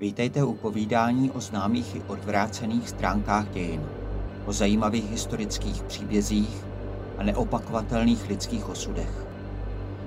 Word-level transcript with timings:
Vítejte 0.00 0.44
u 0.44 0.54
povídání 0.54 1.30
o 1.30 1.40
známých 1.40 1.96
i 1.96 2.02
odvrácených 2.02 2.88
stránkách 2.88 3.50
dějin, 3.50 3.88
o 4.46 4.52
zajímavých 4.52 5.10
historických 5.10 5.82
příbězích 5.82 6.64
a 7.18 7.22
neopakovatelných 7.22 8.28
lidských 8.28 8.68
osudech. 8.68 9.26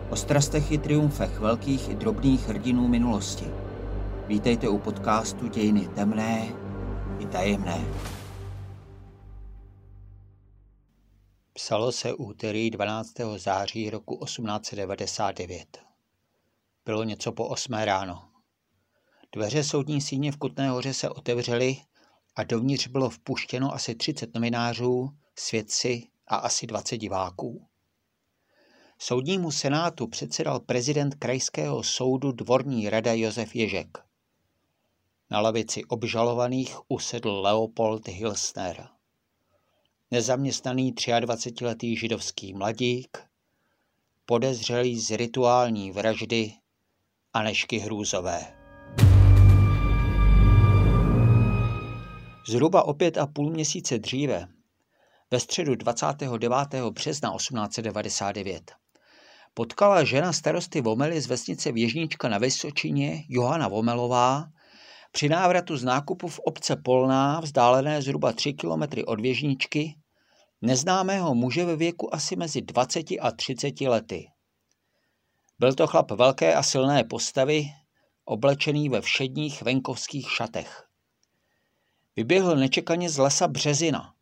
O 0.09 0.15
strastech 0.15 0.71
i 0.71 0.77
triumfech 0.77 1.39
velkých 1.39 1.89
i 1.89 1.95
drobných 1.95 2.47
hrdinů 2.47 2.87
minulosti. 2.87 3.45
Vítejte 4.27 4.69
u 4.69 4.77
podcastu 4.77 5.47
Dějiny 5.47 5.87
temné 5.87 6.47
i 7.19 7.25
tajemné. 7.25 7.85
Psalo 11.53 11.91
se 11.91 12.13
úterý 12.13 12.69
12. 12.69 13.13
září 13.37 13.89
roku 13.89 14.25
1899. 14.25 15.77
Bylo 16.85 17.03
něco 17.03 17.31
po 17.31 17.47
8 17.47 17.73
ráno. 17.73 18.32
Dveře 19.35 19.63
soudní 19.63 20.01
síně 20.01 20.31
v 20.31 20.37
Kutné 20.37 20.69
hoře 20.69 20.93
se 20.93 21.09
otevřely 21.09 21.77
a 22.35 22.43
dovnitř 22.43 22.87
bylo 22.87 23.09
vpuštěno 23.09 23.73
asi 23.73 23.95
30 23.95 24.33
novinářů, 24.35 25.09
svědci 25.35 26.07
a 26.27 26.35
asi 26.35 26.67
20 26.67 26.97
diváků. 26.97 27.67
Soudnímu 28.99 29.51
senátu 29.51 30.07
předsedal 30.07 30.59
prezident 30.59 31.15
krajského 31.15 31.83
soudu 31.83 32.31
dvorní 32.31 32.89
rada 32.89 33.13
Josef 33.13 33.55
Ježek. 33.55 33.97
Na 35.29 35.39
lavici 35.39 35.85
obžalovaných 35.85 36.77
usedl 36.87 37.31
Leopold 37.31 38.07
Hilsner. 38.07 38.87
Nezaměstnaný 40.11 40.93
23-letý 40.93 41.97
židovský 41.97 42.53
mladík, 42.53 43.17
podezřelý 44.25 44.99
z 44.99 45.17
rituální 45.17 45.91
vraždy 45.91 46.53
Anešky 47.33 47.77
Hrůzové. 47.77 48.62
Zhruba 52.53 52.83
o 52.83 52.93
pět 52.93 53.17
a 53.17 53.27
půl 53.27 53.49
měsíce 53.49 53.99
dříve, 53.99 54.47
ve 55.31 55.39
středu 55.39 55.75
29. 55.75 56.73
března 56.89 57.35
1899, 57.37 58.71
potkala 59.53 60.03
žena 60.03 60.33
starosty 60.33 60.81
Vomely 60.81 61.21
z 61.21 61.27
vesnice 61.27 61.71
Věžnička 61.71 62.29
na 62.29 62.37
Vysočině, 62.37 63.23
Johana 63.29 63.67
Vomelová, 63.67 64.45
při 65.11 65.29
návratu 65.29 65.77
z 65.77 65.83
nákupu 65.83 66.27
v 66.27 66.39
obce 66.39 66.75
Polná, 66.75 67.39
vzdálené 67.39 68.01
zhruba 68.01 68.31
3 68.31 68.53
kilometry 68.53 69.05
od 69.05 69.21
Věžničky, 69.21 69.95
neznámého 70.61 71.35
muže 71.35 71.65
ve 71.65 71.75
věku 71.75 72.15
asi 72.15 72.35
mezi 72.35 72.61
20 72.61 73.05
a 73.21 73.31
30 73.31 73.81
lety. 73.81 74.25
Byl 75.59 75.73
to 75.73 75.87
chlap 75.87 76.11
velké 76.11 76.55
a 76.55 76.63
silné 76.63 77.03
postavy, 77.03 77.65
oblečený 78.25 78.89
ve 78.89 79.01
všedních 79.01 79.61
venkovských 79.61 80.31
šatech. 80.31 80.92
Vyběhl 82.15 82.55
nečekaně 82.55 83.09
z 83.09 83.17
lesa 83.17 83.47
Březina, 83.47 84.13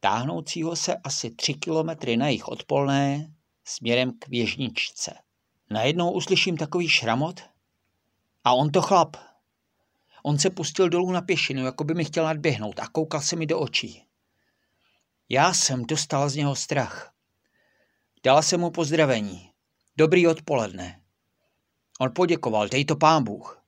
táhnoucího 0.00 0.76
se 0.76 0.96
asi 0.96 1.30
tři 1.30 1.54
kilometry 1.54 2.16
na 2.16 2.28
jich 2.28 2.48
odpolné 2.48 3.34
směrem 3.64 4.18
k 4.18 4.28
věžničce. 4.28 5.14
Najednou 5.70 6.10
uslyším 6.10 6.56
takový 6.56 6.88
šramot 6.88 7.40
a 8.44 8.52
on 8.52 8.70
to 8.70 8.82
chlap. 8.82 9.16
On 10.22 10.38
se 10.38 10.50
pustil 10.50 10.88
dolů 10.88 11.12
na 11.12 11.20
pěšinu, 11.20 11.64
jako 11.64 11.84
by 11.84 11.94
mi 11.94 12.04
chtěl 12.04 12.24
nadběhnout 12.24 12.80
a 12.80 12.88
koukal 12.88 13.20
se 13.20 13.36
mi 13.36 13.46
do 13.46 13.60
očí. 13.60 14.06
Já 15.28 15.54
jsem 15.54 15.84
dostal 15.84 16.28
z 16.28 16.36
něho 16.36 16.56
strach. 16.56 17.12
Dala 18.24 18.42
jsem 18.42 18.60
mu 18.60 18.70
pozdravení. 18.70 19.50
Dobrý 19.96 20.26
odpoledne. 20.26 21.02
On 22.00 22.10
poděkoval, 22.14 22.68
dej 22.68 22.84
to 22.84 22.96
pán 22.96 23.24
Bůh. 23.24 23.62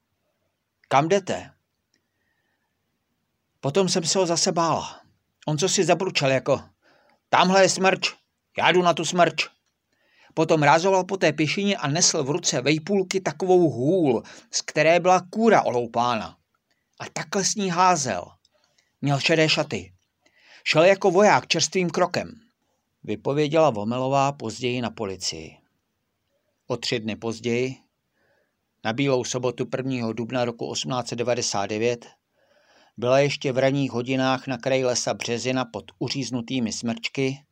Kam 0.89 1.09
jdete? 1.09 1.54
Potom 3.65 3.89
jsem 3.89 4.05
se 4.05 4.19
ho 4.19 4.27
zase 4.27 4.53
bála. 4.53 5.01
On 5.47 5.59
co 5.59 5.69
si 5.69 5.85
zabručel 5.85 6.31
jako, 6.31 6.61
tamhle 7.29 7.63
je 7.63 7.69
smrč, 7.69 8.13
já 8.59 8.73
jdu 8.73 8.83
na 8.83 8.95
tu 8.95 9.05
smrč. 9.05 9.49
Potom 10.35 10.63
rázoval 10.63 11.05
po 11.05 11.17
té 11.17 11.33
pěšině 11.33 11.77
a 11.77 11.89
nesl 11.89 12.25
v 12.25 12.31
ruce 12.31 12.61
vejpůlky 12.61 13.21
takovou 13.21 13.71
hůl, 13.71 14.23
z 14.51 14.63
které 14.63 15.01
byla 15.01 15.21
kůra 15.31 15.63
oloupána. 15.63 16.37
A 17.01 17.05
takhle 17.13 17.45
s 17.45 17.55
ní 17.55 17.71
házel. 17.71 18.25
Měl 19.01 19.21
šedé 19.21 19.49
šaty. 19.49 19.93
Šel 20.65 20.85
jako 20.85 21.11
voják 21.11 21.47
čerstvým 21.47 21.91
krokem. 21.91 22.41
Vypověděla 23.05 23.71
Vomelová 23.71 24.33
později 24.33 24.83
na 24.83 24.91
policii. 24.91 25.57
O 26.67 26.77
tři 26.77 27.01
dny 27.01 27.17
později, 27.17 27.77
na 28.85 28.93
bílou 28.93 29.25
sobotu 29.25 29.69
1. 29.77 30.13
dubna 30.13 30.45
roku 30.45 30.73
1899, 30.73 32.07
byla 32.97 33.19
ještě 33.19 33.53
v 33.53 33.59
ranních 33.59 33.91
hodinách 33.91 34.47
na 34.47 34.59
kraji 34.59 34.85
lesa 34.85 35.15
Březina 35.15 35.65
pod 35.65 35.85
uříznutými 35.99 36.73
smrčky, 36.73 37.45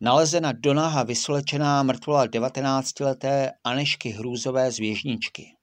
nalezena 0.00 0.52
do 0.52 0.74
náha 0.74 1.02
vyslečená 1.02 1.82
mrtvola 1.82 2.26
19-leté 2.26 3.52
Anešky 3.64 4.08
Hrůzové 4.08 4.72
z 4.72 4.78
Věžničky, 4.78 5.56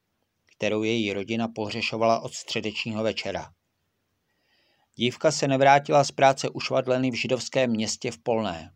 kterou 0.45 0.83
její 0.83 1.13
rodina 1.13 1.47
pohřešovala 1.47 2.19
od 2.19 2.33
středečního 2.33 3.03
večera. 3.03 3.51
Dívka 4.95 5.31
se 5.31 5.47
nevrátila 5.47 6.03
z 6.03 6.11
práce 6.11 6.49
ušvadleny 6.49 7.11
v 7.11 7.13
židovském 7.13 7.69
městě 7.69 8.11
v 8.11 8.17
Polné. 8.17 8.73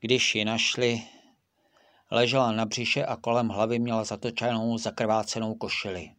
Když 0.00 0.34
ji 0.34 0.44
našli, 0.44 1.02
ležela 2.10 2.52
na 2.52 2.66
břiše 2.66 3.04
a 3.04 3.16
kolem 3.16 3.48
hlavy 3.48 3.78
měla 3.78 4.04
zatočenou 4.04 4.78
zakrvácenou 4.78 5.54
košili. 5.54 6.10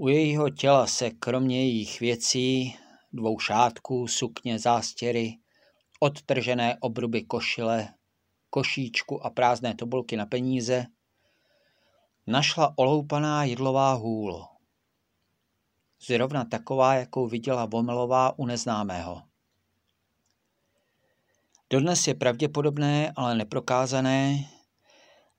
U 0.00 0.08
jejího 0.08 0.50
těla 0.50 0.86
se 0.86 1.10
kromě 1.10 1.56
jejich 1.56 2.00
věcí, 2.00 2.76
dvou 3.12 3.38
šátků, 3.38 4.08
sukně, 4.08 4.58
zástěry, 4.58 5.38
odtržené 6.00 6.76
obruby 6.80 7.22
košile, 7.22 7.88
košíčku 8.50 9.26
a 9.26 9.30
prázdné 9.30 9.74
tobulky 9.74 10.16
na 10.16 10.26
peníze, 10.26 10.86
našla 12.26 12.74
oloupaná 12.76 13.44
jídlová 13.44 13.92
hůl. 13.92 14.44
Zrovna 16.06 16.44
taková, 16.44 16.94
jakou 16.94 17.26
viděla 17.26 17.66
Vomelová 17.66 18.38
u 18.38 18.46
neznámého. 18.46 19.22
Dodnes 21.70 22.06
je 22.06 22.14
pravděpodobné, 22.14 23.12
ale 23.16 23.34
neprokázané, 23.34 24.38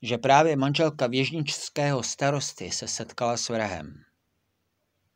že 0.01 0.17
právě 0.17 0.55
manželka 0.55 1.07
věžničského 1.07 2.03
starosty 2.03 2.71
se 2.71 2.87
setkala 2.87 3.37
s 3.37 3.49
vrahem 3.49 4.10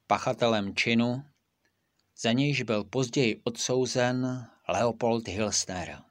pachatelem 0.08 0.76
činu, 0.76 1.24
za 2.18 2.32
nějž 2.32 2.62
byl 2.62 2.84
později 2.84 3.42
odsouzen 3.44 4.48
Leopold 4.68 5.28
Hilsner. 5.28 6.02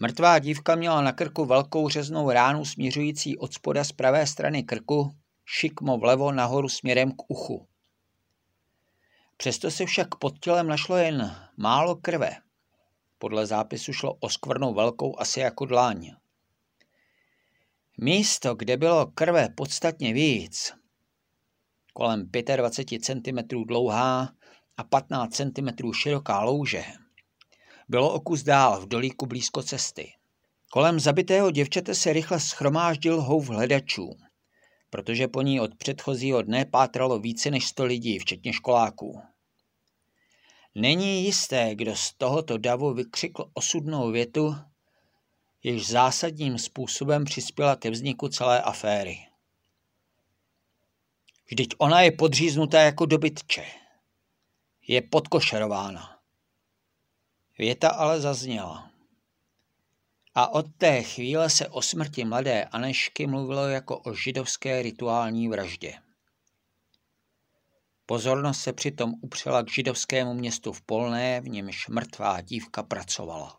Mrtvá 0.00 0.38
dívka 0.38 0.74
měla 0.74 1.02
na 1.02 1.12
krku 1.12 1.44
velkou 1.44 1.88
řeznou 1.88 2.30
ránu 2.30 2.64
směřující 2.64 3.38
od 3.38 3.54
spoda 3.54 3.84
z 3.84 3.92
pravé 3.92 4.26
strany 4.26 4.62
krku, 4.62 5.14
šikmo 5.44 5.98
vlevo 5.98 6.32
nahoru 6.32 6.68
směrem 6.68 7.12
k 7.12 7.30
uchu. 7.30 7.68
Přesto 9.36 9.70
se 9.70 9.86
však 9.86 10.14
pod 10.14 10.38
tělem 10.38 10.66
našlo 10.66 10.96
jen 10.96 11.36
málo 11.56 11.96
krve. 11.96 12.36
Podle 13.18 13.46
zápisu 13.46 13.92
šlo 13.92 14.14
o 14.14 14.28
skvrnu 14.28 14.74
velkou 14.74 15.20
asi 15.20 15.40
jako 15.40 15.66
dláň. 15.66 16.12
Místo, 17.98 18.54
kde 18.54 18.76
bylo 18.76 19.06
krve 19.06 19.48
podstatně 19.48 20.12
víc, 20.12 20.72
kolem 21.98 22.30
25 22.56 23.04
cm 23.04 23.64
dlouhá 23.66 24.32
a 24.76 24.84
15 24.84 25.34
cm 25.34 25.92
široká 25.92 26.44
louže. 26.44 26.84
Bylo 27.88 28.12
o 28.12 28.20
kus 28.20 28.42
dál 28.42 28.80
v 28.80 28.88
dolíku 28.88 29.26
blízko 29.26 29.62
cesty. 29.62 30.12
Kolem 30.70 31.00
zabitého 31.00 31.50
děvčete 31.50 31.94
se 31.94 32.12
rychle 32.12 32.40
schromáždil 32.40 33.22
houv 33.22 33.48
hledačů, 33.48 34.10
protože 34.90 35.28
po 35.28 35.42
ní 35.42 35.60
od 35.60 35.74
předchozího 35.74 36.42
dne 36.42 36.64
pátralo 36.64 37.18
více 37.18 37.50
než 37.50 37.66
100 37.66 37.84
lidí, 37.84 38.18
včetně 38.18 38.52
školáků. 38.52 39.20
Není 40.74 41.24
jisté, 41.24 41.74
kdo 41.74 41.96
z 41.96 42.12
tohoto 42.12 42.58
davu 42.58 42.94
vykřikl 42.94 43.50
osudnou 43.54 44.10
větu, 44.10 44.56
jež 45.62 45.86
zásadním 45.86 46.58
způsobem 46.58 47.24
přispěla 47.24 47.76
ke 47.76 47.90
vzniku 47.90 48.28
celé 48.28 48.62
aféry. 48.62 49.27
Vždyť 51.50 51.74
ona 51.78 52.00
je 52.00 52.12
podříznutá 52.12 52.80
jako 52.80 53.06
dobytče. 53.06 53.64
Je 54.88 55.02
podkošerována. 55.02 56.18
Věta 57.58 57.88
ale 57.88 58.20
zazněla. 58.20 58.90
A 60.34 60.48
od 60.48 60.66
té 60.78 61.02
chvíle 61.02 61.50
se 61.50 61.68
o 61.68 61.82
smrti 61.82 62.24
mladé 62.24 62.64
Anešky 62.64 63.26
mluvilo 63.26 63.68
jako 63.68 63.98
o 63.98 64.14
židovské 64.14 64.82
rituální 64.82 65.48
vraždě. 65.48 65.94
Pozornost 68.06 68.60
se 68.60 68.72
přitom 68.72 69.14
upřela 69.20 69.62
k 69.62 69.70
židovskému 69.70 70.34
městu 70.34 70.72
v 70.72 70.82
Polné, 70.82 71.40
v 71.40 71.48
němž 71.48 71.88
mrtvá 71.88 72.40
dívka 72.40 72.82
pracovala. 72.82 73.57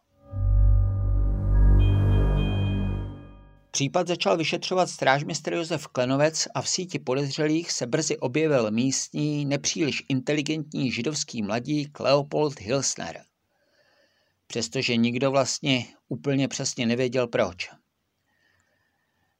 Případ 3.71 4.07
začal 4.07 4.37
vyšetřovat 4.37 4.89
strážmistr 4.89 5.53
Josef 5.53 5.87
Klenovec 5.87 6.47
a 6.55 6.61
v 6.61 6.69
síti 6.69 6.99
podezřelých 6.99 7.71
se 7.71 7.87
brzy 7.87 8.17
objevil 8.17 8.71
místní, 8.71 9.45
nepříliš 9.45 10.03
inteligentní 10.09 10.91
židovský 10.91 11.41
mladík 11.41 11.99
Leopold 11.99 12.59
Hilsner. 12.59 13.23
Přestože 14.47 14.95
nikdo 14.95 15.31
vlastně 15.31 15.85
úplně 16.07 16.47
přesně 16.47 16.85
nevěděl 16.85 17.27
proč. 17.27 17.69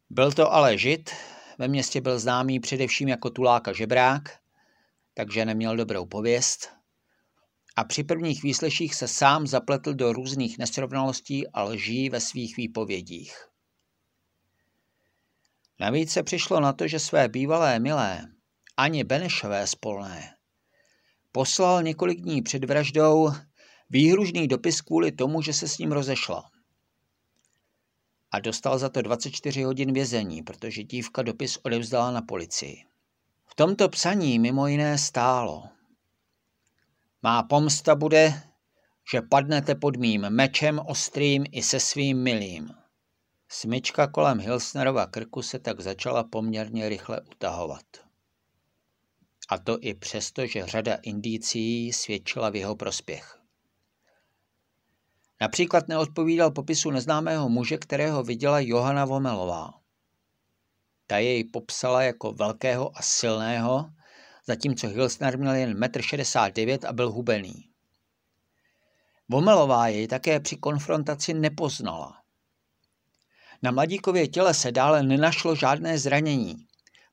Byl 0.09 0.31
to 0.31 0.53
ale 0.53 0.77
žid, 0.77 1.09
ve 1.57 1.67
městě 1.67 2.01
byl 2.01 2.19
známý 2.19 2.59
především 2.59 3.07
jako 3.07 3.29
tuláka 3.29 3.73
žebrák, 3.73 4.39
takže 5.13 5.45
neměl 5.45 5.77
dobrou 5.77 6.05
pověst 6.05 6.69
a 7.75 7.83
při 7.83 8.03
prvních 8.03 8.43
výsleších 8.43 8.95
se 8.95 9.07
sám 9.07 9.47
zapletl 9.47 9.93
do 9.93 10.13
různých 10.13 10.57
nesrovnalostí 10.57 11.47
a 11.47 11.63
lží 11.63 12.09
ve 12.09 12.19
svých 12.19 12.57
výpovědích. 12.57 13.48
Navíc 15.79 16.11
se 16.11 16.23
přišlo 16.23 16.59
na 16.59 16.73
to, 16.73 16.87
že 16.87 16.99
své 16.99 17.27
bývalé 17.27 17.79
milé, 17.79 18.27
ani 18.77 19.03
Benešové 19.03 19.67
spolné, 19.67 20.33
poslal 21.31 21.83
několik 21.83 22.21
dní 22.21 22.41
před 22.41 22.65
vraždou 22.65 23.31
výhružný 23.89 24.47
dopis 24.47 24.81
kvůli 24.81 25.11
tomu, 25.11 25.41
že 25.41 25.53
se 25.53 25.67
s 25.67 25.77
ním 25.77 25.91
rozešla. 25.91 26.49
A 28.31 28.39
dostal 28.39 28.79
za 28.79 28.89
to 28.89 29.01
24 29.01 29.63
hodin 29.63 29.93
vězení, 29.93 30.43
protože 30.43 30.83
dívka 30.83 31.21
dopis 31.21 31.57
odevzdala 31.63 32.11
na 32.11 32.21
policii. 32.21 32.83
V 33.45 33.55
tomto 33.55 33.89
psaní 33.89 34.39
mimo 34.39 34.67
jiné 34.67 34.97
stálo. 34.97 35.63
Má 37.23 37.43
pomsta 37.43 37.95
bude, 37.95 38.41
že 39.11 39.21
padnete 39.21 39.75
pod 39.75 39.97
mým 39.97 40.21
mečem 40.21 40.79
ostrým 40.85 41.45
i 41.51 41.63
se 41.63 41.79
svým 41.79 42.23
milým. 42.23 42.69
Smyčka 43.51 44.07
kolem 44.07 44.39
Hilsnerova 44.39 45.05
krku 45.05 45.41
se 45.41 45.59
tak 45.59 45.79
začala 45.79 46.23
poměrně 46.23 46.89
rychle 46.89 47.21
utahovat. 47.21 47.85
A 49.49 49.57
to 49.57 49.77
i 49.81 49.93
přesto, 49.93 50.45
že 50.45 50.65
řada 50.65 50.95
indicí 50.95 51.93
svědčila 51.93 52.49
v 52.49 52.55
jeho 52.55 52.75
prospěch. 52.75 53.39
Například 55.41 55.87
neodpovídal 55.87 56.51
popisu 56.51 56.91
neznámého 56.91 57.49
muže, 57.49 57.77
kterého 57.77 58.23
viděla 58.23 58.59
Johana 58.59 59.05
Vomelová. 59.05 59.73
Ta 61.07 61.17
jej 61.17 61.43
popsala 61.43 62.03
jako 62.03 62.31
velkého 62.31 62.97
a 62.97 63.01
silného, 63.01 63.89
zatímco 64.47 64.87
Hilsner 64.87 65.39
měl 65.39 65.53
jen 65.53 65.79
1,69 65.79 66.73
m 66.73 66.89
a 66.89 66.93
byl 66.93 67.11
hubený. 67.11 67.69
Vomelová 69.29 69.87
jej 69.87 70.07
také 70.07 70.39
při 70.39 70.57
konfrontaci 70.57 71.33
nepoznala. 71.33 72.18
Na 73.61 73.71
mladíkově 73.71 74.27
těle 74.27 74.53
se 74.53 74.71
dále 74.71 75.03
nenašlo 75.03 75.55
žádné 75.55 75.97
zranění, 75.97 76.55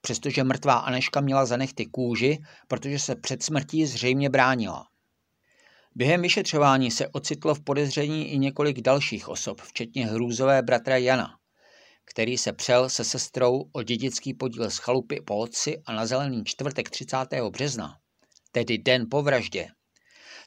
přestože 0.01 0.45
mrtvá 0.45 0.75
Aneška 0.75 1.21
měla 1.21 1.47
za 1.47 1.57
nechty 1.57 1.87
kůži, 1.87 2.39
protože 2.69 2.99
se 2.99 3.17
před 3.17 3.43
smrtí 3.43 3.87
zřejmě 3.87 4.31
bránila. 4.31 4.87
Během 5.95 6.23
vyšetřování 6.23 6.91
se 6.91 7.09
ocitlo 7.09 7.55
v 7.55 7.61
podezření 7.61 8.33
i 8.33 8.39
několik 8.39 8.81
dalších 8.81 9.29
osob, 9.29 9.61
včetně 9.61 10.07
hrůzové 10.07 10.63
bratra 10.63 10.97
Jana, 10.97 11.39
který 12.05 12.39
se 12.39 12.53
přel 12.53 12.89
se 12.89 13.05
sestrou 13.05 13.65
o 13.73 13.83
dědický 13.83 14.35
podíl 14.35 14.71
z 14.71 14.77
chalupy 14.77 15.21
po 15.21 15.37
otci 15.37 15.83
a 15.87 15.93
na 15.93 16.07
zelený 16.07 16.45
čtvrtek 16.45 16.91
30. 16.91 17.17
března, 17.51 17.99
tedy 18.53 18.79
den 18.79 19.07
po 19.11 19.23
vraždě, 19.23 19.69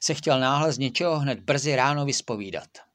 se 0.02 0.14
chtěl 0.14 0.40
náhle 0.40 0.72
z 0.72 0.78
něčeho 0.78 1.18
hned 1.18 1.40
brzy 1.40 1.76
ráno 1.76 2.04
vyspovídat. 2.04 2.89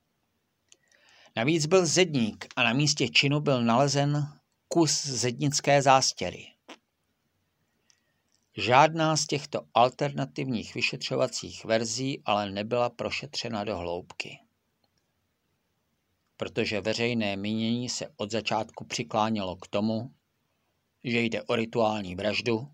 Navíc 1.37 1.65
byl 1.65 1.85
zedník 1.85 2.47
a 2.55 2.63
na 2.63 2.73
místě 2.73 3.09
činu 3.09 3.39
byl 3.39 3.63
nalezen 3.63 4.27
kus 4.67 5.05
zednické 5.05 5.81
zástěry. 5.81 6.47
Žádná 8.57 9.17
z 9.17 9.27
těchto 9.27 9.61
alternativních 9.73 10.75
vyšetřovacích 10.75 11.65
verzí 11.65 12.21
ale 12.25 12.51
nebyla 12.51 12.89
prošetřena 12.89 13.63
do 13.63 13.77
hloubky. 13.77 14.39
Protože 16.37 16.81
veřejné 16.81 17.35
mínění 17.35 17.89
se 17.89 18.07
od 18.17 18.31
začátku 18.31 18.85
přiklánělo 18.85 19.55
k 19.55 19.67
tomu, 19.67 20.11
že 21.03 21.21
jde 21.21 21.43
o 21.43 21.55
rituální 21.55 22.15
vraždu 22.15 22.67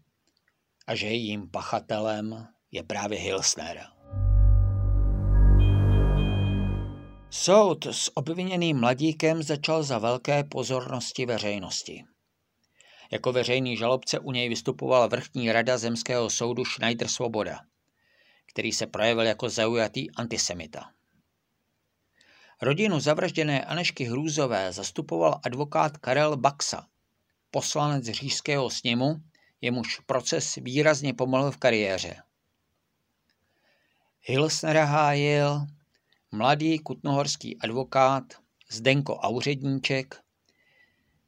a 0.88 0.96
že 0.96 1.08
jejím 1.08 1.50
pachatelem 1.50 2.48
je 2.72 2.84
právě 2.84 3.20
Hilsner. 3.20 4.01
Soud 7.34 7.86
s 7.86 8.18
obviněným 8.18 8.80
mladíkem 8.80 9.44
začal 9.44 9.84
za 9.84 9.98
velké 9.98 10.44
pozornosti 10.44 11.26
veřejnosti. 11.26 12.06
Jako 13.12 13.32
veřejný 13.32 13.78
žalobce 13.78 14.20
u 14.20 14.32
něj 14.32 14.50
vystupovala 14.50 15.08
vrchní 15.08 15.52
rada 15.52 15.78
zemského 15.78 16.30
soudu 16.30 16.66
Schneider 16.66 17.08
Svoboda, 17.08 17.60
který 18.46 18.72
se 18.72 18.88
projevil 18.88 19.24
jako 19.24 19.50
zaujatý 19.50 20.12
antisemita. 20.12 20.92
Rodinu 22.62 23.00
zavražděné 23.00 23.66
Anešky 23.66 24.04
Hrůzové 24.04 24.74
zastupoval 24.74 25.40
advokát 25.44 25.98
Karel 25.98 26.38
Baxa, 26.38 26.88
poslanec 27.52 28.06
říšského 28.06 28.70
sněmu, 28.70 29.16
jemuž 29.62 30.00
proces 30.00 30.56
výrazně 30.56 31.14
pomohl 31.14 31.52
v 31.52 31.58
kariéře. 31.58 32.16
Hilsnera 34.22 34.86
hájil 34.86 35.66
mladý 36.32 36.80
kutnohorský 36.80 37.58
advokát 37.58 38.24
Zdenko 38.70 39.16
Auředníček, 39.16 40.16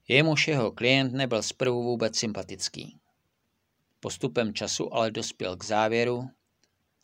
jemuž 0.07 0.47
jeho 0.47 0.71
klient 0.71 1.13
nebyl 1.13 1.43
zprvu 1.43 1.83
vůbec 1.83 2.17
sympatický. 2.17 2.99
Postupem 3.99 4.53
času 4.53 4.93
ale 4.93 5.11
dospěl 5.11 5.57
k 5.57 5.63
závěru, 5.63 6.29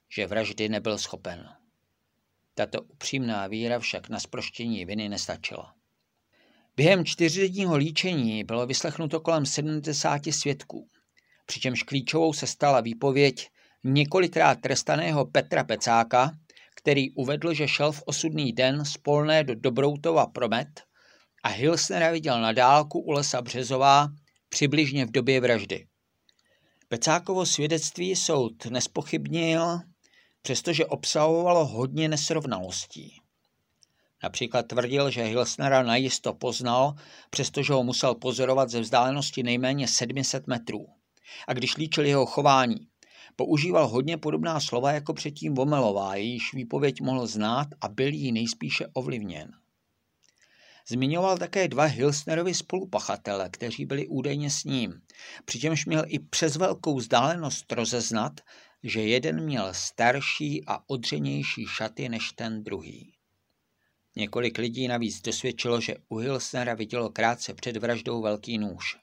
že 0.10 0.28
vraždy 0.28 0.69
nebyl 0.69 0.98
schopen. 0.98 1.50
Tato 2.54 2.81
upřímná 2.81 3.48
víra 3.48 3.80
však 3.80 4.10
na 4.10 4.19
sproštění 4.19 4.86
viny 4.86 5.10
nestačila. 5.10 5.75
Během 6.75 7.06
čtyřdenního 7.06 7.78
líčení 7.78 8.44
bylo 8.44 8.68
vyslechnuto 8.68 9.19
kolem 9.19 9.46
70 9.46 10.22
svědků, 10.31 10.90
přičemž 11.46 11.84
klíčovou 11.84 12.34
se 12.34 12.48
stala 12.48 12.81
výpověď 12.81 13.50
několikrát 13.84 14.62
trestaného 14.62 15.25
Petra 15.25 15.63
Pecáka, 15.63 16.31
který 16.89 17.12
uvedl, 17.12 17.53
že 17.53 17.68
šel 17.68 17.91
v 17.91 18.03
osudný 18.06 18.53
den 18.53 18.86
z 18.86 18.97
Polné 18.97 19.44
do 19.44 19.56
Dobroutova 19.56 20.25
promet 20.25 20.83
a 21.44 21.50
Hilsnera 21.50 22.12
viděl 22.12 22.41
na 22.41 22.51
dálku 22.51 23.00
u 23.00 23.12
lesa 23.12 23.41
Březová 23.41 24.07
přibližně 24.50 25.06
v 25.06 25.12
době 25.12 25.41
vraždy. 25.41 25.88
Pecákovo 26.88 27.46
svědectví 27.46 28.15
soud 28.15 28.65
nespochybnil, 28.65 29.79
přestože 30.41 30.86
obsahovalo 30.86 31.65
hodně 31.65 32.10
nesrovnalostí. 32.10 33.22
Například 34.24 34.67
tvrdil, 34.67 35.12
že 35.12 35.24
Hilsnera 35.24 35.84
najisto 35.84 36.34
poznal, 36.34 36.93
přestože 37.29 37.74
ho 37.74 37.84
musel 37.84 38.15
pozorovat 38.15 38.69
ze 38.69 38.79
vzdálenosti 38.79 39.43
nejméně 39.43 39.88
700 39.88 40.48
metrů. 40.48 40.88
A 41.48 41.53
když 41.53 41.77
líčil 41.77 42.05
jeho 42.05 42.25
chování, 42.25 42.88
Používal 43.39 43.88
hodně 43.88 44.17
podobná 44.17 44.60
slova 44.60 44.91
jako 44.91 45.13
předtím 45.13 45.55
Vomelová, 45.55 46.15
jejíž 46.15 46.53
výpověď 46.53 47.01
mohl 47.01 47.27
znát 47.27 47.67
a 47.81 47.88
byl 47.88 48.13
jí 48.13 48.31
nejspíše 48.31 48.88
ovlivněn. 48.93 49.51
Zmiňoval 50.88 51.38
také 51.38 51.67
dva 51.67 51.84
Hilsnerovi 51.84 52.53
spolupachatele, 52.53 53.50
kteří 53.50 53.86
byli 53.86 54.08
údajně 54.08 54.50
s 54.50 54.63
ním, 54.63 55.01
přičemž 55.46 55.86
měl 55.86 56.03
i 56.08 56.19
přes 56.19 56.55
velkou 56.55 56.96
vzdálenost 56.96 57.72
rozeznat, 57.72 58.41
že 58.84 59.01
jeden 59.01 59.43
měl 59.43 59.74
starší 59.74 60.65
a 60.67 60.79
odřenější 60.88 61.65
šaty 61.67 62.10
než 62.10 62.31
ten 62.31 62.63
druhý. 62.63 63.13
Několik 64.15 64.58
lidí 64.58 64.88
navíc 64.88 65.22
dosvědčilo, 65.22 65.81
že 65.81 65.96
u 66.10 66.17
Hilsnera 66.17 66.74
vidělo 66.74 67.10
krátce 67.10 67.53
před 67.53 67.77
vraždou 67.77 68.22
velký 68.22 68.58
nůž. 68.58 68.98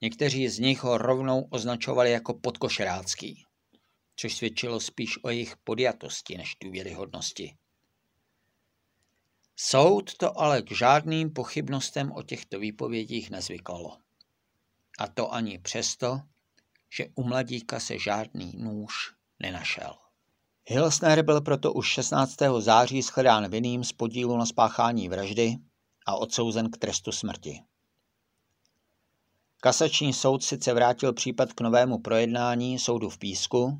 Někteří 0.00 0.48
z 0.48 0.58
nich 0.58 0.82
ho 0.82 0.98
rovnou 0.98 1.48
označovali 1.50 2.10
jako 2.10 2.34
podkošerácký, 2.34 3.44
což 4.16 4.36
svědčilo 4.36 4.80
spíš 4.80 5.24
o 5.24 5.30
jejich 5.30 5.56
podjatosti 5.56 6.38
než 6.38 6.56
důvěryhodnosti. 6.62 7.56
Soud 9.56 10.16
to 10.16 10.40
ale 10.40 10.62
k 10.62 10.72
žádným 10.72 11.32
pochybnostem 11.32 12.12
o 12.12 12.22
těchto 12.22 12.58
výpovědích 12.58 13.30
nezvykalo. 13.30 13.98
A 14.98 15.08
to 15.08 15.34
ani 15.34 15.58
přesto, 15.58 16.20
že 16.96 17.06
u 17.14 17.24
mladíka 17.24 17.80
se 17.80 17.98
žádný 17.98 18.52
nůž 18.58 18.92
nenašel. 19.38 19.94
Hilsner 20.66 21.22
byl 21.22 21.40
proto 21.40 21.72
už 21.72 21.88
16. 21.88 22.36
září 22.58 23.02
shledán 23.02 23.50
vinným 23.50 23.84
z 23.84 23.92
podílu 23.92 24.36
na 24.36 24.46
spáchání 24.46 25.08
vraždy 25.08 25.56
a 26.06 26.16
odsouzen 26.16 26.70
k 26.70 26.78
trestu 26.78 27.12
smrti. 27.12 27.60
Kasační 29.62 30.12
soud 30.12 30.44
sice 30.44 30.74
vrátil 30.74 31.12
případ 31.12 31.52
k 31.52 31.60
novému 31.60 31.98
projednání 31.98 32.78
soudu 32.78 33.10
v 33.10 33.18
Písku, 33.18 33.78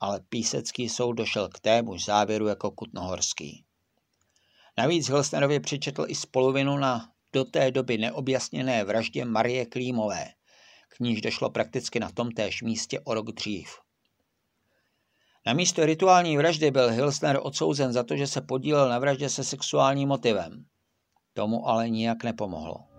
ale 0.00 0.20
Písecký 0.28 0.88
soud 0.88 1.12
došel 1.12 1.48
k 1.48 1.60
témuž 1.60 2.04
závěru 2.04 2.46
jako 2.46 2.70
Kutnohorský. 2.70 3.64
Navíc 4.78 5.08
Hilsnerově 5.08 5.60
přičetl 5.60 6.04
i 6.08 6.14
spoluvinu 6.14 6.78
na 6.78 7.10
do 7.32 7.44
té 7.44 7.70
doby 7.70 7.98
neobjasněné 7.98 8.84
vraždě 8.84 9.24
Marie 9.24 9.66
Klímové, 9.66 10.28
k 10.88 11.00
níž 11.00 11.20
došlo 11.20 11.50
prakticky 11.50 12.00
na 12.00 12.10
tom 12.10 12.30
též 12.30 12.62
místě 12.62 13.00
o 13.00 13.14
rok 13.14 13.26
dřív. 13.26 13.68
Na 15.46 15.52
místo 15.52 15.86
rituální 15.86 16.36
vraždy 16.36 16.70
byl 16.70 16.90
Hilsner 16.90 17.38
odsouzen 17.42 17.92
za 17.92 18.02
to, 18.02 18.16
že 18.16 18.26
se 18.26 18.40
podílel 18.40 18.88
na 18.88 18.98
vraždě 18.98 19.28
se 19.28 19.44
sexuálním 19.44 20.08
motivem. 20.08 20.64
Tomu 21.32 21.68
ale 21.68 21.90
nijak 21.90 22.24
nepomohlo. 22.24 22.93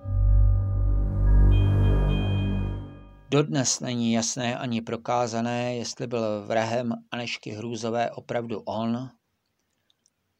Dodnes 3.30 3.80
není 3.80 4.14
jasné 4.14 4.58
ani 4.58 4.82
prokázané, 4.82 5.76
jestli 5.76 6.08
byl 6.08 6.46
vrahem 6.46 6.94
Anešky 7.12 7.52
Hrůzové 7.52 8.12
opravdu 8.12 8.60
on, 8.60 9.10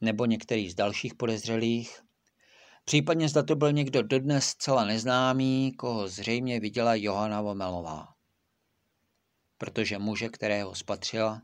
nebo 0.02 0.26
některý 0.26 0.70
z 0.70 0.76
dalších 0.76 1.16
podezřelých, 1.16 2.00
případně 2.86 3.30
zda 3.30 3.44
to 3.44 3.56
byl 3.56 3.72
někdo 3.72 4.04
dodnes 4.04 4.46
zcela 4.46 4.86
neznámý, 4.86 5.72
koho 5.78 6.08
zřejmě 6.08 6.60
viděla 6.60 6.96
Johana 6.96 7.42
Vomelová. 7.42 8.08
Protože 9.58 9.98
muže, 10.00 10.30
kterého 10.30 10.76
spatřila, 10.76 11.42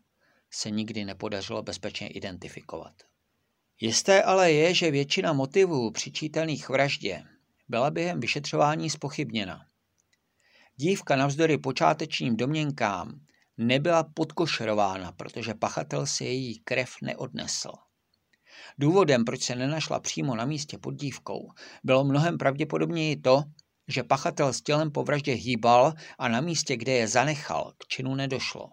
se 0.51 0.69
nikdy 0.69 1.05
nepodařilo 1.05 1.63
bezpečně 1.63 2.07
identifikovat. 2.07 2.93
Jisté 3.79 4.23
ale 4.23 4.51
je, 4.51 4.73
že 4.73 4.91
většina 4.91 5.33
motivů 5.33 5.91
přičítaných 5.91 6.69
vraždě 6.69 7.23
byla 7.69 7.91
během 7.91 8.19
vyšetřování 8.19 8.89
spochybněna. 8.89 9.70
Dívka 10.75 11.15
navzdory 11.15 11.57
počátečním 11.57 12.37
domněnkám 12.37 13.19
nebyla 13.57 14.03
podkošerována, 14.03 15.11
protože 15.11 15.53
pachatel 15.53 16.05
si 16.05 16.23
její 16.23 16.59
krev 16.59 16.91
neodnesl. 17.01 17.71
Důvodem, 18.77 19.25
proč 19.25 19.43
se 19.43 19.55
nenašla 19.55 19.99
přímo 19.99 20.35
na 20.35 20.45
místě 20.45 20.77
pod 20.77 20.91
dívkou, 20.91 21.51
bylo 21.83 22.03
mnohem 22.03 22.37
pravděpodobněji 22.37 23.17
to, 23.17 23.43
že 23.87 24.03
pachatel 24.03 24.53
s 24.53 24.61
tělem 24.61 24.91
po 24.91 25.03
vraždě 25.03 25.33
hýbal 25.33 25.93
a 26.19 26.27
na 26.27 26.41
místě, 26.41 26.77
kde 26.77 26.91
je 26.91 27.07
zanechal, 27.07 27.73
k 27.77 27.87
činu 27.87 28.15
nedošlo. 28.15 28.69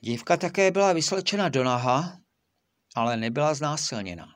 Dívka 0.00 0.36
také 0.36 0.70
byla 0.70 0.92
vyslečena 0.92 1.48
do 1.48 1.64
naha, 1.64 2.18
ale 2.94 3.16
nebyla 3.16 3.54
znásilněna. 3.54 4.35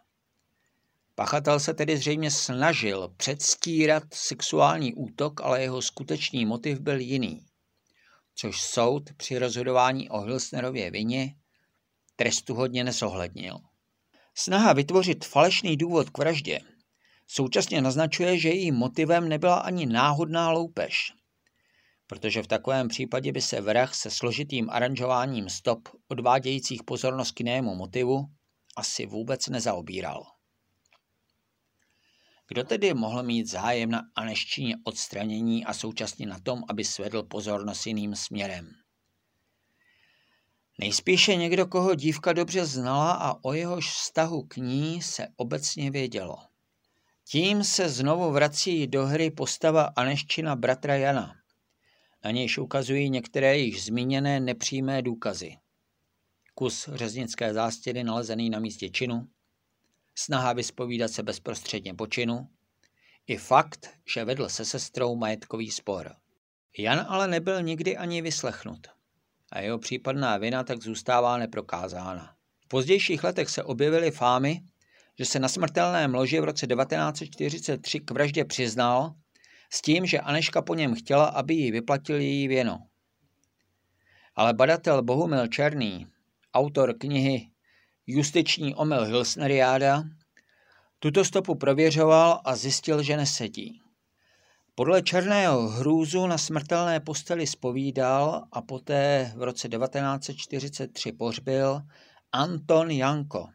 Pachatel 1.21 1.61
se 1.61 1.75
tedy 1.75 1.97
zřejmě 1.97 2.31
snažil 2.31 3.15
předstírat 3.17 4.03
sexuální 4.13 4.95
útok, 4.95 5.41
ale 5.41 5.63
jeho 5.63 5.83
skutečný 5.83 6.47
motiv 6.47 6.81
byl 6.81 7.01
jiný, 7.01 7.41
což 8.35 8.61
soud 8.61 9.03
při 9.17 9.39
rozhodování 9.39 10.11
o 10.11 10.21
Hilsnerově 10.21 10.91
vině 10.91 11.35
trestu 12.17 12.55
hodně 12.55 12.85
nesohlednil. 12.85 13.59
Snaha 14.35 14.73
vytvořit 14.73 15.25
falešný 15.25 15.77
důvod 15.77 16.11
k 16.11 16.19
vraždě 16.19 16.61
současně 17.27 17.83
naznačuje, 17.83 18.39
že 18.39 18.49
jejím 18.49 18.75
motivem 18.75 19.29
nebyla 19.29 19.59
ani 19.59 19.87
náhodná 19.87 20.51
loupež, 20.51 21.13
protože 22.07 22.43
v 22.43 22.47
takovém 22.47 22.89
případě 22.89 23.33
by 23.33 23.43
se 23.43 23.61
vrah 23.61 23.95
se 23.95 24.11
složitým 24.11 24.71
aranžováním 24.71 25.49
stop 25.49 25.89
odvádějících 26.09 26.83
pozornost 26.83 27.33
k 27.33 27.41
jinému 27.41 27.75
motivu 27.75 28.25
asi 28.77 29.07
vůbec 29.07 29.47
nezaobíral. 29.47 30.40
Kdo 32.53 32.65
tedy 32.65 32.95
mohl 32.95 33.23
mít 33.23 33.47
zájem 33.47 33.91
na 33.91 34.03
aneščině 34.15 34.77
odstranění 34.85 35.65
a 35.65 35.75
současně 35.75 36.27
na 36.27 36.39
tom, 36.41 36.63
aby 36.69 36.85
svedl 36.85 37.23
pozornost 37.23 37.87
jiným 37.87 38.17
směrem? 38.17 38.73
Nejspíše 40.79 41.37
někdo, 41.37 41.67
koho 41.67 41.95
dívka 41.95 42.33
dobře 42.33 42.67
znala 42.67 43.13
a 43.13 43.45
o 43.45 43.53
jehož 43.53 43.91
vztahu 43.91 44.43
k 44.43 44.57
ní 44.57 45.03
se 45.03 45.29
obecně 45.37 45.91
vědělo. 45.91 46.39
Tím 47.29 47.65
se 47.65 47.89
znovu 47.89 48.31
vrací 48.31 48.87
do 48.87 49.07
hry 49.07 49.31
postava 49.31 49.83
Aneščina 49.97 50.57
bratra 50.57 50.97
Jana. 50.97 51.35
Na 52.25 52.31
nějž 52.31 52.59
ukazují 52.59 53.11
některé 53.11 53.59
již 53.59 53.85
zmíněné 53.85 54.41
nepřímé 54.41 55.03
důkazy. 55.03 55.57
Kus 56.55 56.89
řeznické 56.93 57.55
zástěry 57.55 58.05
nalezený 58.05 58.51
na 58.51 58.59
místě 58.59 58.89
činu, 58.89 59.29
snaha 60.21 60.53
vyspovídat 60.53 61.11
se 61.11 61.23
bezprostředně 61.23 61.95
po 61.95 62.07
činu, 62.07 62.49
i 63.27 63.37
fakt, 63.37 63.91
že 64.15 64.25
vedl 64.25 64.49
se 64.49 64.65
sestrou 64.65 65.17
majetkový 65.17 65.71
spor. 65.71 66.15
Jan 66.79 67.07
ale 67.09 67.29
nebyl 67.29 67.63
nikdy 67.63 67.97
ani 67.97 68.23
vyslechnut 68.23 68.87
a 69.53 69.61
jeho 69.61 69.79
případná 69.79 70.37
vina 70.37 70.65
tak 70.65 70.83
zůstává 70.83 71.39
neprokázána. 71.39 72.35
V 72.65 72.69
pozdějších 72.69 73.25
letech 73.25 73.51
se 73.51 73.63
objevily 73.63 74.11
fámy, 74.11 74.61
že 75.19 75.25
se 75.25 75.39
na 75.39 75.49
smrtelném 75.49 76.15
loži 76.15 76.41
v 76.41 76.45
roce 76.45 76.67
1943 76.67 78.01
k 78.01 78.11
vraždě 78.11 78.45
přiznal 78.45 79.15
s 79.73 79.83
tím, 79.83 80.07
že 80.07 80.21
Aneška 80.21 80.63
po 80.63 80.75
něm 80.75 80.95
chtěla, 80.95 81.25
aby 81.25 81.55
jí 81.55 81.71
vyplatil 81.71 82.21
její 82.21 82.49
věno. 82.49 82.79
Ale 84.35 84.55
badatel 84.55 85.03
Bohumil 85.03 85.47
Černý, 85.47 86.07
autor 86.55 86.99
knihy 86.99 87.50
Justiční 88.13 88.75
omyl 88.75 89.05
Hilsneriáda, 89.05 90.05
tuto 90.99 91.25
stopu 91.25 91.55
prověřoval 91.55 92.41
a 92.45 92.57
zjistil, 92.57 93.03
že 93.03 93.17
nesedí. 93.17 93.81
Podle 94.75 95.03
Černého 95.03 95.69
hrůzu 95.69 96.27
na 96.27 96.39
smrtelné 96.39 97.01
posteli 97.01 97.47
spovídal 97.47 98.45
a 98.53 98.63
poté 98.63 99.33
v 99.37 99.43
roce 99.43 99.69
1943 99.69 101.13
pohřbil 101.13 101.81
Anton 102.33 102.91
Janko, 102.91 103.47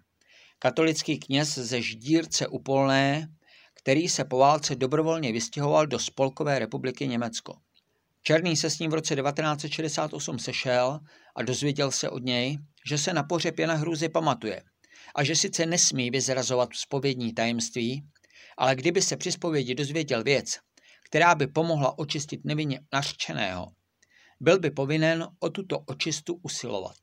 katolický 0.60 1.20
kněz 1.20 1.58
ze 1.58 1.82
Ždírce 1.82 2.48
Upolné, 2.48 3.28
který 3.74 4.10
se 4.10 4.26
po 4.26 4.38
válce 4.38 4.76
dobrovolně 4.76 5.32
vystěhoval 5.32 5.88
do 5.88 6.00
Spolkové 6.00 6.60
republiky 6.60 7.08
Německo. 7.08 7.58
Černý 8.27 8.55
se 8.55 8.70
s 8.70 8.79
ním 8.79 8.91
v 8.91 8.94
roce 8.94 9.15
1968 9.15 10.39
sešel 10.39 11.00
a 11.36 11.44
dozvěděl 11.44 11.91
se 11.91 12.10
od 12.10 12.24
něj, 12.24 12.58
že 12.89 12.98
se 12.98 13.13
na 13.13 13.24
pohřeb 13.24 13.60
Jana 13.60 13.74
Hruzy 13.74 14.10
pamatuje 14.10 14.63
a 15.15 15.24
že 15.24 15.36
sice 15.36 15.65
nesmí 15.65 16.10
vyzrazovat 16.12 16.70
spovědní 16.74 17.34
tajemství, 17.34 18.05
ale 18.58 18.75
kdyby 18.75 19.01
se 19.01 19.17
při 19.17 19.32
spovědi 19.32 19.75
dozvěděl 19.75 20.24
věc, 20.24 20.46
která 21.05 21.36
by 21.36 21.48
pomohla 21.48 22.00
očistit 22.00 22.41
nevinně 22.46 22.79
nařčeného, 22.94 23.72
byl 24.39 24.60
by 24.60 24.72
povinen 24.72 25.27
o 25.39 25.50
tuto 25.50 25.79
očistu 25.79 26.39
usilovat. 26.44 26.98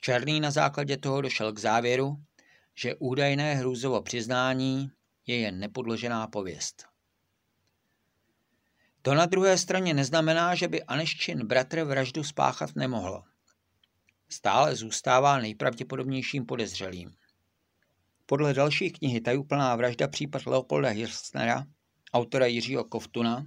Černý 0.00 0.40
na 0.40 0.50
základě 0.50 0.96
toho 0.96 1.20
došel 1.20 1.52
k 1.52 1.58
závěru, 1.58 2.16
že 2.78 2.94
údajné 2.94 3.54
hrůzovo 3.54 4.02
přiznání 4.02 4.88
je 5.26 5.38
jen 5.38 5.58
nepodložená 5.58 6.26
pověst. 6.26 6.97
To 9.08 9.14
na 9.14 9.26
druhé 9.26 9.58
straně 9.58 9.94
neznamená, 9.94 10.54
že 10.54 10.68
by 10.68 10.82
Aneščin 10.82 11.46
bratr 11.46 11.82
vraždu 11.82 12.24
spáchat 12.24 12.76
nemohl. 12.76 13.22
Stále 14.28 14.76
zůstává 14.76 15.38
nejpravděpodobnějším 15.38 16.46
podezřelým. 16.46 17.10
Podle 18.26 18.54
další 18.54 18.90
knihy 18.90 19.20
Tajuplná 19.20 19.76
vražda 19.76 20.08
případ 20.08 20.46
Leopolda 20.46 20.88
Hirstnera, 20.88 21.66
autora 22.12 22.46
Jiřího 22.46 22.84
Koftuna, 22.84 23.46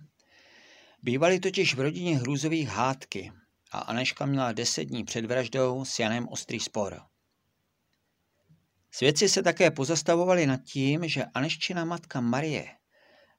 bývaly 1.04 1.40
totiž 1.40 1.76
v 1.76 1.80
rodině 1.80 2.18
hrůzových 2.18 2.68
hádky 2.68 3.32
a 3.72 3.80
Aneška 3.80 4.26
měla 4.26 4.52
deset 4.52 4.84
dní 4.84 5.04
před 5.04 5.26
vraždou 5.26 5.86
s 5.86 6.00
Janem 6.00 6.28
ostrý 6.28 6.60
spor. 6.60 7.02
Svědci 8.92 9.30
se 9.30 9.44
také 9.44 9.72
pozastavovali 9.72 10.48
nad 10.48 10.62
tím, 10.64 11.08
že 11.08 11.26
Aneščina 11.26 11.86
matka 11.86 12.22
Marie 12.22 12.81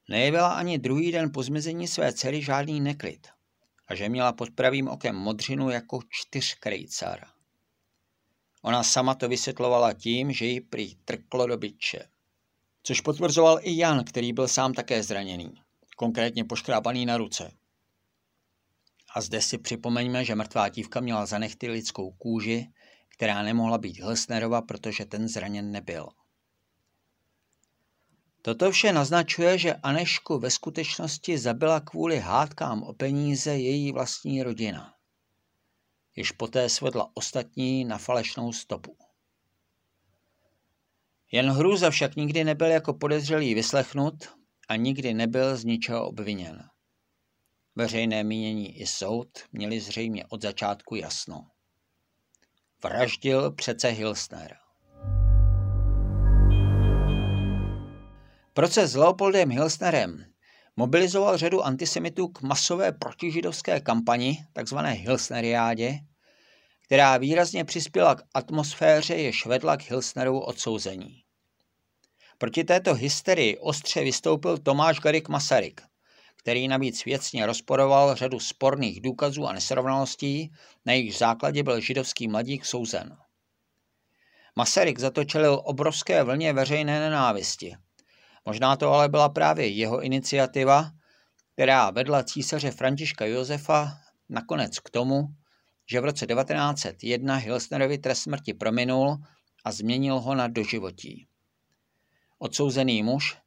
nejevila 0.08 0.54
ani 0.54 0.78
druhý 0.78 1.12
den 1.12 1.30
po 1.32 1.42
zmizení 1.42 1.88
své 1.88 2.12
dcery 2.12 2.42
žádný 2.42 2.80
neklid 2.80 3.28
a 3.88 3.94
že 3.94 4.08
měla 4.08 4.32
pod 4.32 4.50
pravým 4.50 4.88
okem 4.88 5.16
modřinu 5.16 5.70
jako 5.70 6.00
čtyřkrejcar. 6.08 7.26
Ona 8.62 8.82
sama 8.82 9.14
to 9.14 9.28
vysvětlovala 9.28 9.92
tím, 9.92 10.32
že 10.32 10.46
ji 10.46 10.60
prý 10.60 10.94
trklo 10.94 11.46
do 11.46 11.56
byče. 11.56 12.08
Což 12.82 13.00
potvrzoval 13.00 13.58
i 13.62 13.76
Jan, 13.76 14.04
který 14.04 14.32
byl 14.32 14.48
sám 14.48 14.74
také 14.74 15.02
zraněný, 15.02 15.62
konkrétně 15.96 16.44
poškrápaný 16.44 17.06
na 17.06 17.16
ruce. 17.16 17.52
A 19.14 19.20
zde 19.20 19.40
si 19.40 19.58
připomeňme, 19.58 20.24
že 20.24 20.34
mrtvá 20.34 20.68
dívka 20.68 21.00
měla 21.00 21.26
za 21.26 21.38
nechty 21.38 21.68
lidskou 21.68 22.10
kůži, 22.10 22.72
která 23.08 23.42
nemohla 23.42 23.78
být 23.78 24.00
Hlsnerova, 24.00 24.62
protože 24.62 25.04
ten 25.04 25.28
zraněn 25.28 25.72
nebyl. 25.72 26.08
Toto 28.42 28.70
vše 28.70 28.92
naznačuje, 28.92 29.58
že 29.58 29.74
Anešku 29.74 30.38
ve 30.38 30.50
skutečnosti 30.50 31.38
zabila 31.38 31.80
kvůli 31.80 32.18
hádkám 32.18 32.82
o 32.82 32.92
peníze 32.92 33.56
její 33.56 33.92
vlastní 33.92 34.42
rodina. 34.42 34.94
Již 36.16 36.32
poté 36.32 36.68
svedla 36.68 37.10
ostatní 37.14 37.84
na 37.84 37.98
falešnou 37.98 38.52
stopu. 38.52 38.96
Jen 41.32 41.50
Hrůza 41.50 41.90
však 41.90 42.16
nikdy 42.16 42.44
nebyl 42.44 42.66
jako 42.66 42.94
podezřelý 42.94 43.54
vyslechnut 43.54 44.14
a 44.68 44.76
nikdy 44.76 45.14
nebyl 45.14 45.56
z 45.56 45.64
ničeho 45.64 46.06
obviněn. 46.06 46.68
Veřejné 47.74 48.24
mínění 48.24 48.80
i 48.80 48.86
soud 48.86 49.28
měli 49.52 49.80
zřejmě 49.80 50.26
od 50.26 50.42
začátku 50.42 50.94
jasno. 50.94 51.46
Vraždil 52.82 53.52
přece 53.52 53.88
Hilsner. 53.88 54.61
Proces 58.54 58.90
s 58.90 58.94
Leopoldem 58.94 59.50
Hilsnerem 59.50 60.24
mobilizoval 60.76 61.38
řadu 61.38 61.62
antisemitů 61.62 62.28
k 62.28 62.42
masové 62.42 62.92
protižidovské 62.92 63.80
kampani, 63.80 64.46
takzvané 64.52 64.92
Hilsneriádě, 64.92 65.98
která 66.84 67.16
výrazně 67.16 67.64
přispěla 67.64 68.14
k 68.14 68.22
atmosféře, 68.34 69.14
jež 69.14 69.46
vedla 69.46 69.76
k 69.76 69.82
Hilsnerovu 69.82 70.40
odsouzení. 70.40 71.22
Proti 72.38 72.64
této 72.64 72.94
hysterii 72.94 73.58
ostře 73.58 74.04
vystoupil 74.04 74.58
Tomáš 74.58 75.00
Garik 75.00 75.28
Masaryk, 75.28 75.80
který 76.36 76.68
navíc 76.68 77.04
věcně 77.04 77.46
rozporoval 77.46 78.14
řadu 78.14 78.40
sporných 78.40 79.00
důkazů 79.00 79.46
a 79.46 79.52
nesrovnalostí, 79.52 80.52
na 80.86 80.92
jejich 80.92 81.16
základě 81.16 81.62
byl 81.62 81.80
židovský 81.80 82.28
mladík 82.28 82.66
souzen. 82.66 83.16
Masaryk 84.56 84.98
zatočelil 84.98 85.62
obrovské 85.64 86.24
vlně 86.24 86.52
veřejné 86.52 87.00
nenávisti. 87.00 87.76
Možná 88.44 88.76
to 88.76 88.92
ale 88.92 89.08
byla 89.08 89.28
právě 89.28 89.66
jeho 89.68 90.02
iniciativa, 90.02 90.90
která 91.54 91.90
vedla 91.90 92.22
císaře 92.22 92.70
Františka 92.70 93.24
Josefa 93.24 93.98
nakonec 94.28 94.78
k 94.78 94.90
tomu, 94.90 95.28
že 95.86 96.00
v 96.00 96.04
roce 96.04 96.26
1901 96.26 97.36
Hilsnerovi 97.36 97.98
trest 97.98 98.22
smrti 98.22 98.54
prominul 98.54 99.16
a 99.64 99.72
změnil 99.72 100.20
ho 100.20 100.34
na 100.34 100.48
doživotí. 100.48 101.26
Odsouzený 102.38 103.02
muž 103.02 103.38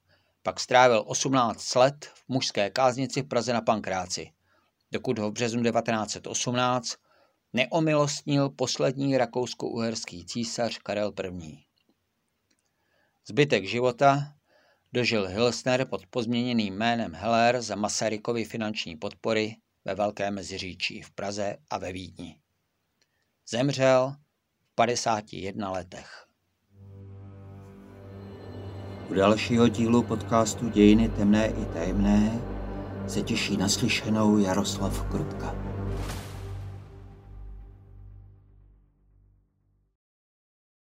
pak 0.44 0.60
strávil 0.60 1.04
18 1.08 1.76
let 1.76 2.06
v 2.06 2.24
mužské 2.28 2.70
káznici 2.70 3.22
v 3.22 3.28
Praze 3.28 3.54
na 3.54 3.62
Pankráci, 3.62 4.32
dokud 4.92 5.20
ho 5.20 5.30
v 5.30 5.34
březnu 5.34 5.64
1918 5.64 6.96
neomilostnil 7.54 8.50
poslední 8.50 9.18
rakousko-uherský 9.18 10.26
císař 10.26 10.78
Karel 10.78 11.14
I. 11.42 11.58
Zbytek 13.28 13.66
života 13.66 14.35
dožil 14.96 15.28
Hilsner 15.28 15.86
pod 15.86 16.06
pozměněným 16.06 16.78
jménem 16.78 17.14
Heller 17.14 17.62
za 17.62 17.76
Masarykovy 17.76 18.46
finanční 18.46 18.96
podpory 18.96 19.56
ve 19.86 19.96
Velké 19.96 20.32
Meziříčí 20.32 21.02
v 21.02 21.12
Praze 21.12 21.58
a 21.70 21.78
ve 21.78 21.92
Vídni. 21.92 22.40
Zemřel 23.50 24.16
v 24.62 24.76
51 24.76 25.72
letech. 25.72 26.26
U 29.10 29.14
dalšího 29.14 29.68
dílu 29.68 30.04
podcastu 30.04 30.70
Dějiny 30.70 31.10
temné 31.10 31.48
i 31.48 31.66
tajemné 31.66 32.42
se 33.08 33.22
těší 33.22 33.58
naslyšenou 33.58 34.38
Jaroslav 34.38 35.10
Krutka. 35.12 35.65